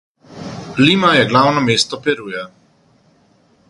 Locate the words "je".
1.17-1.27